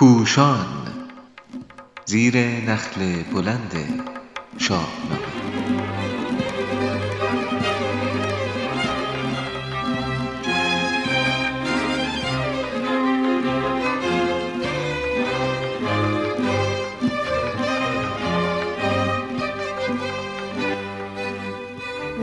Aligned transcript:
پوشان 0.00 0.66
زیر 2.04 2.36
نخل 2.38 3.22
بلند 3.22 3.72
شاهنامه. 4.58 5.18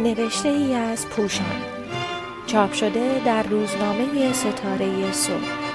نوشته 0.03 0.49
ای 0.49 0.75
از 0.75 1.07
پوشان. 1.07 1.45
چاپ 2.45 2.73
شده 2.73 3.21
در 3.25 3.43
روزنامه 3.43 4.33
ستاره 4.33 5.11
صبح. 5.11 5.66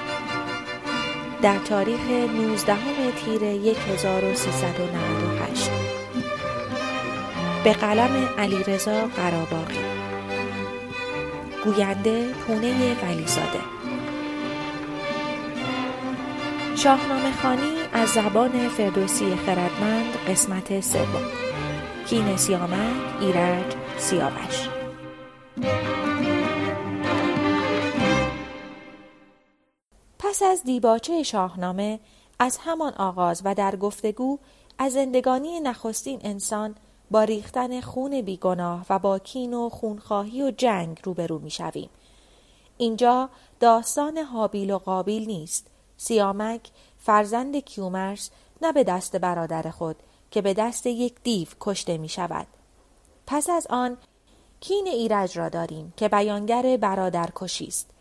در 1.43 1.57
تاریخ 1.57 2.09
19 2.09 2.75
تیر 3.25 3.43
1398 3.43 5.69
به 7.63 7.73
قلم 7.73 8.29
علیرضا 8.37 9.07
قراباقی 9.07 9.79
گوینده 11.63 12.33
پونه 12.33 12.95
ولیزاده. 13.03 13.59
شاهنامه 16.75 17.31
خانی 17.41 17.73
از 17.93 18.09
زبان 18.09 18.69
فردوسی 18.69 19.35
خردمند 19.45 20.17
قسمت 20.27 20.81
سوم. 20.81 21.25
کین 22.07 22.37
سیامک 22.37 23.21
ایرج 23.21 23.73
سیاوش. 23.97 24.69
پس 30.33 30.41
از 30.41 30.63
دیباچه 30.63 31.23
شاهنامه 31.23 31.99
از 32.39 32.57
همان 32.61 32.93
آغاز 32.93 33.41
و 33.45 33.55
در 33.55 33.75
گفتگو 33.75 34.39
از 34.77 34.93
زندگانی 34.93 35.59
نخستین 35.59 36.19
انسان 36.23 36.75
با 37.11 37.23
ریختن 37.23 37.81
خون 37.81 38.21
بیگناه 38.21 38.85
و 38.89 38.99
با 38.99 39.19
کین 39.19 39.53
و 39.53 39.69
خونخواهی 39.69 40.43
و 40.43 40.51
جنگ 40.51 40.99
روبرو 41.03 41.39
می 41.39 41.49
شویم. 41.49 41.89
اینجا 42.77 43.29
داستان 43.59 44.17
حابیل 44.17 44.71
و 44.71 44.77
قابیل 44.77 45.25
نیست. 45.25 45.67
سیامک 45.97 46.69
فرزند 46.99 47.55
کیومرس 47.55 48.29
نه 48.61 48.71
به 48.71 48.83
دست 48.83 49.15
برادر 49.15 49.69
خود 49.69 49.95
که 50.31 50.41
به 50.41 50.53
دست 50.53 50.87
یک 50.87 51.15
دیو 51.23 51.47
کشته 51.59 51.97
می 51.97 52.09
شود. 52.09 52.47
پس 53.27 53.49
از 53.49 53.67
آن 53.69 53.97
کین 54.59 54.87
ایرج 54.87 55.37
را 55.37 55.49
داریم 55.49 55.93
که 55.97 56.09
بیانگر 56.09 56.77
برادر 56.77 57.29
کشیست. 57.35 57.92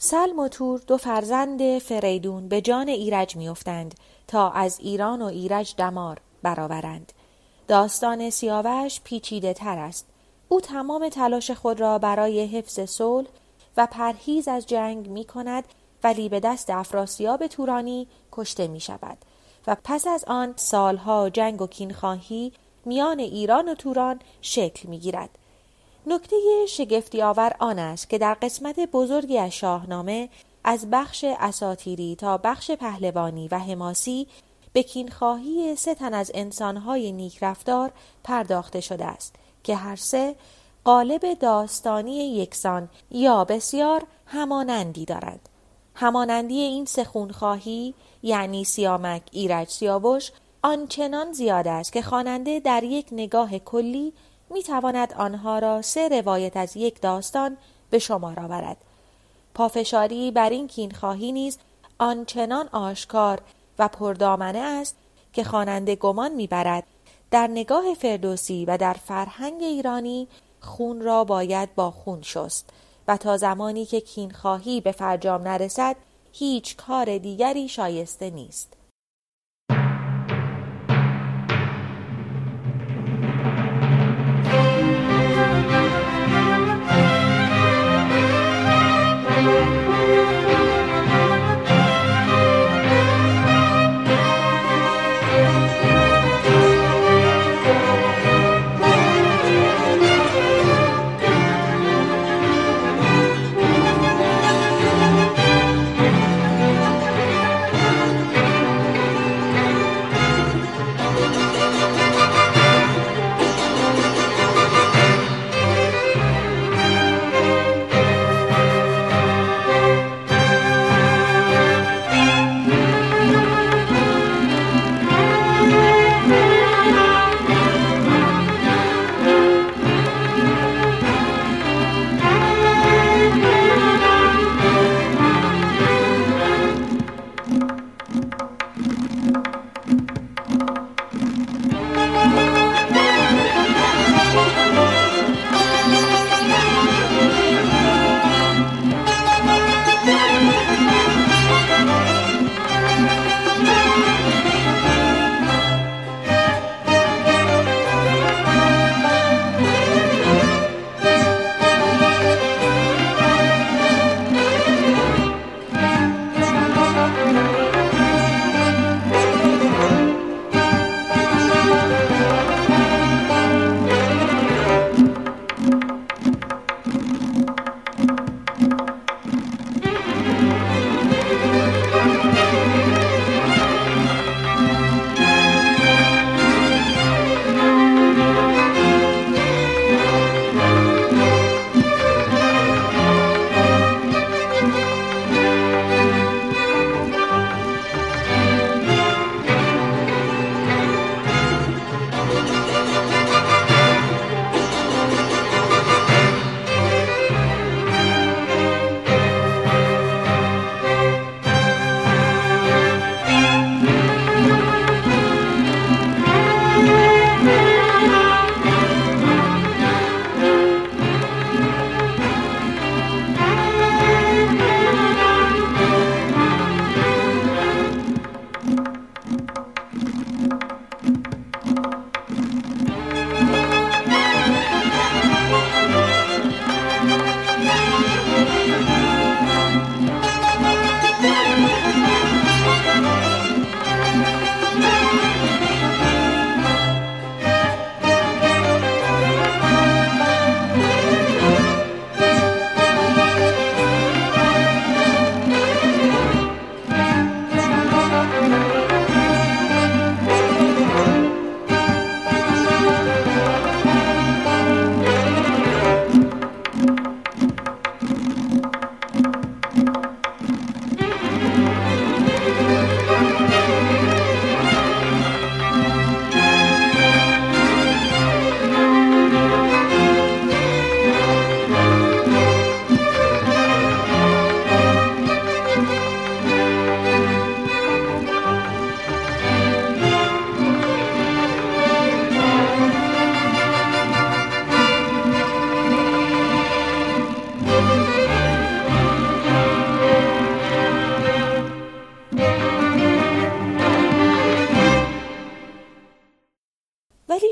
سلم 0.00 0.38
و 0.38 0.48
تور 0.48 0.80
دو 0.86 0.96
فرزند 0.96 1.78
فریدون 1.78 2.48
به 2.48 2.60
جان 2.60 2.88
ایرج 2.88 3.36
میافتند 3.36 3.94
تا 4.28 4.50
از 4.50 4.78
ایران 4.80 5.22
و 5.22 5.24
ایرج 5.24 5.74
دمار 5.76 6.20
برآورند. 6.42 7.12
داستان 7.68 8.30
سیاوش 8.30 9.00
پیچیده 9.04 9.54
تر 9.54 9.78
است. 9.78 10.06
او 10.48 10.60
تمام 10.60 11.08
تلاش 11.08 11.50
خود 11.50 11.80
را 11.80 11.98
برای 11.98 12.46
حفظ 12.46 12.80
صلح 12.80 13.28
و 13.76 13.86
پرهیز 13.86 14.48
از 14.48 14.66
جنگ 14.66 15.08
می 15.08 15.24
کند 15.24 15.64
ولی 16.04 16.28
به 16.28 16.40
دست 16.40 16.70
افراسیاب 16.70 17.46
تورانی 17.46 18.08
کشته 18.32 18.66
می 18.66 18.80
شود 18.80 19.18
و 19.66 19.76
پس 19.84 20.06
از 20.06 20.24
آن 20.24 20.54
سالها 20.56 21.30
جنگ 21.30 21.62
و 21.62 21.66
کینخواهی 21.66 22.52
میان 22.84 23.18
ایران 23.18 23.68
و 23.68 23.74
توران 23.74 24.20
شکل 24.42 24.88
می 24.88 24.98
گیرد 24.98 25.30
نکته 26.08 26.36
شگفتی 26.68 27.22
آور 27.22 27.52
آن 27.58 27.78
است 27.78 28.10
که 28.10 28.18
در 28.18 28.34
قسمت 28.34 28.80
بزرگی 28.80 29.38
از 29.38 29.52
شاهنامه 29.52 30.28
از 30.64 30.90
بخش 30.90 31.24
اساتیری 31.24 32.16
تا 32.16 32.38
بخش 32.38 32.70
پهلوانی 32.70 33.48
و 33.48 33.58
حماسی 33.58 34.26
به 34.72 34.82
کینخواهی 34.82 35.76
سه 35.76 35.94
تن 35.94 36.14
از 36.14 36.30
انسانهای 36.34 37.12
نیکرفتار 37.12 37.90
پرداخته 38.24 38.80
شده 38.80 39.04
است 39.04 39.34
که 39.62 39.76
هر 39.76 39.96
سه 39.96 40.36
قالب 40.84 41.34
داستانی 41.34 42.36
یکسان 42.36 42.88
یا 43.10 43.44
بسیار 43.44 44.02
همانندی 44.26 45.04
دارند. 45.04 45.48
همانندی 45.94 46.60
این 46.60 46.84
سه 46.84 47.04
خونخواهی 47.04 47.94
یعنی 48.22 48.64
سیامک 48.64 49.22
ایرج 49.32 49.68
سیاوش 49.68 50.32
آنچنان 50.62 51.32
زیاد 51.32 51.68
است 51.68 51.92
که 51.92 52.02
خواننده 52.02 52.60
در 52.60 52.84
یک 52.84 53.06
نگاه 53.12 53.58
کلی 53.58 54.12
می 54.50 54.62
تواند 54.62 55.12
آنها 55.12 55.58
را 55.58 55.82
سه 55.82 56.08
روایت 56.08 56.56
از 56.56 56.76
یک 56.76 57.00
داستان 57.00 57.56
به 57.90 57.98
شمار 57.98 58.40
آورد. 58.40 58.76
پافشاری 59.54 60.30
بر 60.30 60.50
این 60.50 60.68
کینخواهی 60.68 61.32
نیز 61.32 61.58
آنچنان 61.98 62.68
آشکار 62.68 63.40
و 63.78 63.88
پردامنه 63.88 64.58
است 64.58 64.96
که 65.32 65.44
خواننده 65.44 65.96
گمان 65.96 66.32
می‌برد 66.32 66.84
در 67.30 67.46
نگاه 67.46 67.94
فردوسی 67.94 68.64
و 68.64 68.76
در 68.76 68.92
فرهنگ 68.92 69.62
ایرانی 69.62 70.28
خون 70.60 71.00
را 71.00 71.24
باید 71.24 71.74
با 71.74 71.90
خون 71.90 72.22
شست 72.22 72.70
و 73.08 73.16
تا 73.16 73.36
زمانی 73.36 73.86
که 73.86 74.00
کینخواهی 74.00 74.80
به 74.80 74.92
فرجام 74.92 75.42
نرسد 75.42 75.96
هیچ 76.32 76.76
کار 76.76 77.18
دیگری 77.18 77.68
شایسته 77.68 78.30
نیست. 78.30 78.77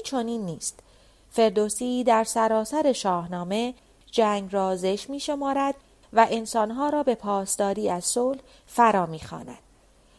چنین 0.07 0.45
نیست 0.45 0.81
فردوسی 1.31 2.05
در 2.05 2.25
سراسر 2.25 2.93
شاهنامه 2.93 3.75
جنگ 4.11 4.53
را 4.53 4.77
زش 4.77 5.11
می 5.11 5.21
شمارد 5.21 5.75
و 6.13 6.27
انسانها 6.31 6.89
را 6.89 7.03
به 7.03 7.15
پاسداری 7.15 7.91
از 7.91 8.05
صلح 8.05 8.41
فرا 8.67 9.07
می 9.07 9.21
خاند. 9.21 9.59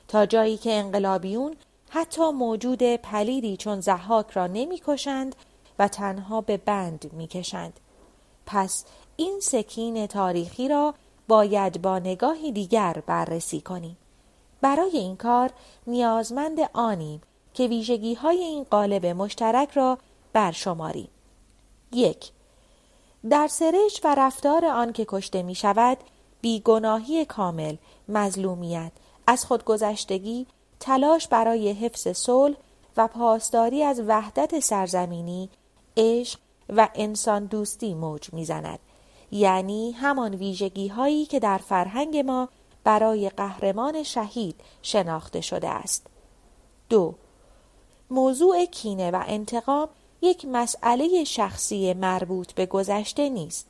تا 0.07 0.25
جایی 0.25 0.57
که 0.57 0.73
انقلابیون 0.73 1.55
حتی 1.89 2.31
موجود 2.31 2.83
پلیدی 2.83 3.57
چون 3.57 3.81
زحاک 3.81 4.31
را 4.31 4.47
نمی 4.47 4.81
کشند 4.87 5.35
و 5.79 5.87
تنها 5.87 6.41
به 6.41 6.57
بند 6.57 7.13
می 7.13 7.27
کشند. 7.27 7.79
پس 8.45 8.85
این 9.15 9.39
سکین 9.41 10.07
تاریخی 10.07 10.67
را 10.67 10.93
باید 11.27 11.81
با 11.81 11.99
نگاهی 11.99 12.51
دیگر 12.51 13.03
بررسی 13.05 13.61
کنیم. 13.61 13.97
برای 14.61 14.97
این 14.97 15.15
کار 15.15 15.49
نیازمند 15.87 16.59
آنیم 16.73 17.21
که 17.57 17.67
ویژگی 17.67 18.13
های 18.13 18.37
این 18.37 18.63
قالب 18.63 19.05
مشترک 19.05 19.71
را 19.71 19.97
برشماریم. 20.33 21.07
یک 21.93 22.31
در 23.29 23.47
سرش 23.47 24.01
و 24.03 24.15
رفتار 24.15 24.65
آن 24.65 24.93
که 24.93 25.05
کشته 25.07 25.43
می 25.43 25.55
شود 25.55 25.97
بیگناهی 26.41 27.25
کامل، 27.25 27.75
مظلومیت، 28.09 28.91
از 29.27 29.45
خودگذشتگی، 29.45 30.47
تلاش 30.79 31.27
برای 31.27 31.71
حفظ 31.71 32.07
صلح 32.07 32.55
و 32.97 33.07
پاسداری 33.07 33.83
از 33.83 34.01
وحدت 34.07 34.59
سرزمینی، 34.59 35.49
عشق 35.97 36.39
و 36.69 36.89
انسان 36.95 37.45
دوستی 37.45 37.93
موج 37.93 38.33
می‌زند. 38.33 38.79
یعنی 39.31 39.91
همان 39.91 40.35
ویژگی 40.35 40.87
هایی 40.87 41.25
که 41.25 41.39
در 41.39 41.57
فرهنگ 41.57 42.17
ما 42.17 42.49
برای 42.83 43.29
قهرمان 43.29 44.03
شهید 44.03 44.61
شناخته 44.81 45.41
شده 45.41 45.69
است. 45.69 46.07
دو 46.89 47.15
موضوع 48.09 48.65
کینه 48.65 49.11
و 49.11 49.23
انتقام 49.27 49.89
یک 50.21 50.45
مسئله 50.45 51.23
شخصی 51.23 51.93
مربوط 51.93 52.51
به 52.51 52.65
گذشته 52.65 53.29
نیست. 53.29 53.67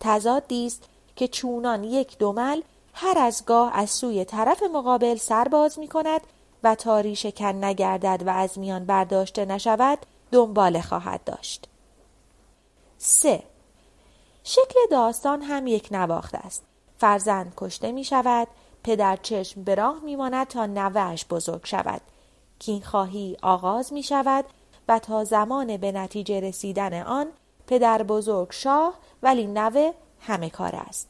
تضادی 0.00 0.66
است 0.66 0.84
که 1.16 1.28
چونان 1.28 1.84
یک 1.84 2.18
دومل 2.18 2.62
هر 2.94 3.18
از 3.18 3.44
گاه 3.46 3.70
از 3.74 3.90
سوی 3.90 4.24
طرف 4.24 4.62
مقابل 4.62 5.16
سرباز 5.16 5.78
می 5.78 5.88
کند 5.88 6.20
و 6.62 6.74
تاریش 6.74 7.26
کن 7.26 7.64
نگردد 7.64 8.22
و 8.26 8.30
از 8.30 8.58
میان 8.58 8.84
برداشته 8.84 9.44
نشود 9.44 9.98
دنبال 10.32 10.80
خواهد 10.80 11.24
داشت. 11.24 11.68
3. 12.98 13.42
شکل 14.44 14.78
داستان 14.90 15.42
هم 15.42 15.66
یک 15.66 15.88
نواخت 15.90 16.34
است. 16.34 16.62
فرزند 16.98 17.52
کشته 17.56 17.92
می 17.92 18.04
شود، 18.04 18.48
پدر 18.84 19.16
چشم 19.16 19.64
به 19.64 19.74
راه 19.74 20.00
می 20.04 20.16
ماند 20.16 20.46
تا 20.46 20.66
نوهش 20.66 21.24
بزرگ 21.30 21.66
شود. 21.66 22.00
کینخواهی 22.60 23.36
آغاز 23.42 23.92
می 23.92 24.02
شود 24.02 24.44
و 24.88 24.98
تا 24.98 25.24
زمان 25.24 25.76
به 25.76 25.92
نتیجه 25.92 26.40
رسیدن 26.40 27.02
آن 27.02 27.26
پدر 27.66 28.02
بزرگ 28.02 28.48
شاه 28.50 28.94
ولی 29.22 29.46
نوه 29.46 29.92
همه 30.20 30.50
کار 30.50 30.76
است. 30.76 31.08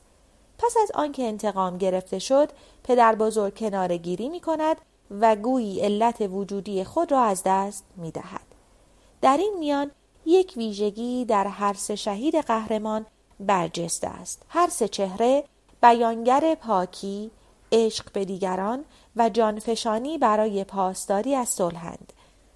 پس 0.58 0.76
از 0.82 0.91
آنکه 0.94 1.23
انتقام 1.23 1.79
گرفته 1.79 2.19
شد 2.19 2.50
پدر 2.85 3.14
بزرگ 3.14 3.58
کنار 3.58 3.97
گیری 3.97 4.29
می 4.29 4.41
کند 4.41 4.76
و 5.20 5.37
گویی 5.37 5.81
علت 5.81 6.20
وجودی 6.20 6.85
خود 6.85 7.12
را 7.12 7.23
از 7.23 7.43
دست 7.44 7.85
می 7.97 8.11
دهد. 8.11 8.47
در 9.23 9.37
این 9.37 9.56
میان 9.58 9.91
یک 10.26 10.55
ویژگی 10.56 11.25
در 11.25 11.47
هر 11.47 11.73
سه 11.73 11.97
شهید 11.97 12.37
قهرمان 12.37 13.06
برجسته 13.41 14.08
است. 14.08 14.43
هر 14.49 14.69
سه 14.69 14.88
چهره 14.88 15.44
بیانگر 15.82 16.55
پاکی، 16.55 17.31
عشق 17.73 18.13
به 18.13 18.25
دیگران 18.25 18.85
و 19.17 19.29
جانفشانی 19.29 20.19
برای 20.19 20.65
پاسداری 20.65 21.35
از 21.35 21.49
صلحند. 21.49 22.12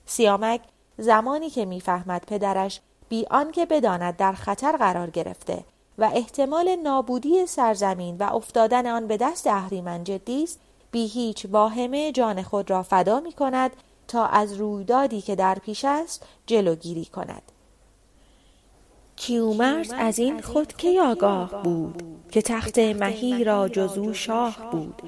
سیامک 0.07 0.61
زمانی 0.99 1.51
که 1.51 1.65
می‌فهمد 1.65 2.25
پدرش 2.27 2.81
بی 3.09 3.27
آنکه 3.31 3.67
بداند 3.67 4.17
در 4.17 4.33
خطر 4.33 4.77
قرار 4.77 5.11
گرفته 5.11 5.65
و 5.99 6.11
احتمال 6.15 6.77
نابودی 6.77 7.47
سرزمین 7.47 8.17
و 8.17 8.35
افتادن 8.35 8.87
آن 8.87 9.07
به 9.07 9.17
دست 9.17 9.47
اهریمن 9.47 10.05
جدی 10.05 10.43
است 10.43 10.61
بی 10.91 11.07
هیچ 11.07 11.47
واهمه 11.51 12.13
جان 12.13 12.43
خود 12.43 12.71
را 12.71 12.83
فدا 12.83 13.21
می 13.21 13.33
کند 13.33 13.71
تا 14.09 14.27
از 14.27 14.53
رویدادی 14.53 15.21
که 15.21 15.35
در 15.35 15.55
پیش 15.55 15.85
است 15.85 16.27
جلوگیری 16.47 17.05
کند 17.05 17.43
کیومرس 19.17 19.91
از 19.99 20.19
این 20.19 20.41
خود 20.41 20.73
که 20.73 21.03
آگاه 21.03 21.63
بود 21.63 22.03
که 22.31 22.43
تخت 22.43 22.79
مهی 22.79 23.45
را 23.45 23.69
جزو 23.69 24.15
شاه 24.15 24.71
بود. 24.73 25.03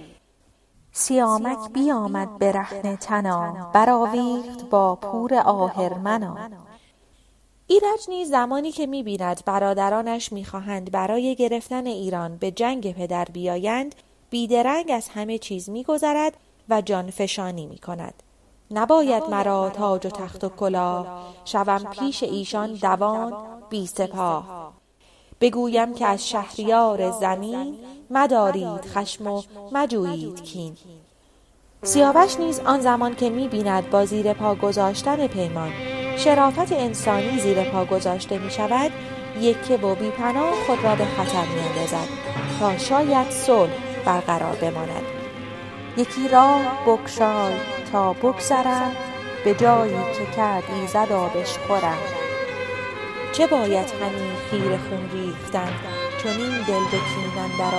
سیامک 0.92 1.72
بیامد 1.72 2.38
به 2.38 2.52
رهن 2.52 2.96
تنا 2.96 3.70
برآویخت 3.74 4.70
با 4.70 4.94
پور 4.96 5.34
آهرمنا 5.34 6.50
ایرج 7.66 8.08
نیز 8.08 8.30
زمانی 8.30 8.72
که 8.72 8.86
می‌بیند 8.86 9.42
برادرانش 9.46 10.32
می‌خواهند 10.32 10.90
برای 10.90 11.34
گرفتن 11.34 11.86
ایران 11.86 12.36
به 12.36 12.50
جنگ 12.50 12.92
پدر 12.92 13.24
بیایند 13.24 13.94
بیدرنگ 14.30 14.90
از 14.90 15.08
همه 15.08 15.38
چیز 15.38 15.70
میگذرد 15.70 16.36
و 16.68 16.80
جان 16.80 17.10
فشانی 17.10 17.66
می 17.66 17.78
کند. 17.78 18.22
نباید 18.70 19.22
مرا 19.30 19.70
تاج 19.70 20.06
و 20.06 20.10
تخت 20.10 20.44
و 20.44 20.48
کلاه. 20.48 21.06
شوم 21.44 21.84
پیش 21.84 22.22
ایشان 22.22 22.74
دوان 22.74 23.32
بی 23.70 23.86
سپاه. 23.86 24.72
بگویم 25.40 25.94
که 25.94 26.06
از 26.06 26.28
شهریار 26.28 27.10
زمین 27.10 27.74
مدارید 28.10 28.80
خشم 28.94 29.26
و 29.26 29.42
مجویید 29.72 30.42
کین. 30.42 30.76
سیاوش 31.82 32.40
نیز 32.40 32.60
آن 32.60 32.80
زمان 32.80 33.14
که 33.14 33.30
می 33.30 33.48
بیند 33.48 33.90
با 33.90 34.04
زیر 34.04 34.32
پا 34.32 34.54
گذاشتن 34.54 35.26
پیمان 35.26 35.72
شرافت 36.16 36.72
انسانی 36.72 37.38
زیر 37.38 37.62
پا 37.62 37.84
گذاشته 37.84 38.38
می 38.38 38.50
شود 38.50 38.90
یکه 39.40 39.76
و 39.76 39.94
بی 39.94 40.10
پناه 40.10 40.52
خود 40.66 40.84
را 40.84 40.94
به 40.94 41.04
خطر 41.04 41.44
می 41.46 41.60
اندازد 41.60 42.08
تا 42.60 42.78
شاید 42.78 43.30
صلح 43.30 43.70
برقرار 44.04 44.56
بماند. 44.56 45.02
یکی 45.96 46.28
راه 46.28 46.60
بکشای 46.86 47.54
تا 47.96 48.12
بگذرم 48.12 48.92
به 49.44 49.54
جایی 49.54 49.92
که 49.92 50.36
کرد 50.36 50.62
ایزد 50.80 51.12
آبش 51.12 51.58
خورم. 51.58 51.98
چه 53.32 53.46
باید 53.46 53.92
همی 54.02 54.36
خیر 54.50 54.76
خون 54.76 55.10
ریختن 55.12 55.72
چون 56.22 56.32
این 56.32 56.62
دل 56.62 56.84
به 56.90 56.98
کینن 56.98 57.58
در 57.58 57.74